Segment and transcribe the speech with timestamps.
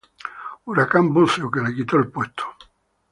[0.65, 2.43] Huracán Buceo, que le quitó el puesto.